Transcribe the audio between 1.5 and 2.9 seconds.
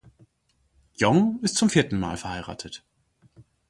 zum vierten Mal verheiratet.